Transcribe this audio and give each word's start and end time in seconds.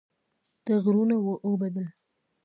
ټغرونه 0.65 1.15
واوبدل 1.25 1.85